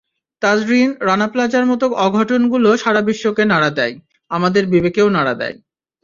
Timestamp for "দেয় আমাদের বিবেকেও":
3.69-5.07